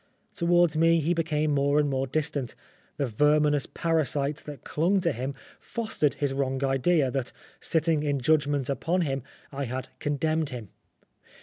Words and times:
Towards 0.33 0.75
me 0.75 0.99
he 0.99 1.13
became 1.13 1.53
more 1.53 1.79
and 1.79 1.87
more 1.87 2.07
distant; 2.07 2.55
the 2.97 3.05
verminous 3.05 3.67
parasites 3.67 4.41
that 4.41 4.63
clung 4.63 4.99
to 5.01 5.11
him 5.11 5.35
fostered 5.59 6.15
his 6.15 6.33
wrong 6.33 6.63
idea 6.63 7.11
that, 7.11 7.31
sitting 7.59 8.01
in 8.01 8.19
judgment 8.19 8.67
upon 8.67 9.01
him, 9.01 9.21
I 9.51 9.65
had 9.65 9.89
condemned 9.99 10.49
him. 10.49 10.69